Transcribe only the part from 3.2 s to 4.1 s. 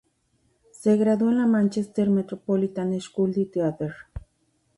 of Theatre.